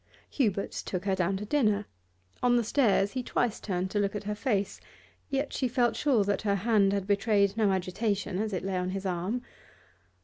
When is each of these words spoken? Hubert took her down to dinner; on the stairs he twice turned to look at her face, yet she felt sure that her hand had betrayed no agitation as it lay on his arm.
Hubert 0.31 0.71
took 0.71 1.05
her 1.05 1.13
down 1.13 1.37
to 1.37 1.45
dinner; 1.45 1.85
on 2.41 2.55
the 2.55 2.63
stairs 2.63 3.11
he 3.11 3.21
twice 3.21 3.59
turned 3.59 3.91
to 3.91 3.99
look 3.99 4.15
at 4.15 4.23
her 4.23 4.33
face, 4.33 4.81
yet 5.29 5.53
she 5.53 5.67
felt 5.67 5.95
sure 5.95 6.23
that 6.23 6.41
her 6.41 6.55
hand 6.55 6.91
had 6.91 7.05
betrayed 7.05 7.55
no 7.55 7.69
agitation 7.71 8.39
as 8.39 8.51
it 8.51 8.65
lay 8.65 8.77
on 8.77 8.89
his 8.89 9.05
arm. 9.05 9.43